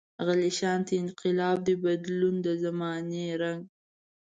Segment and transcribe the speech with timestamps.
[0.25, 3.61] غلی شانته انقلاب دی، بدلوي د زمانې رنګ.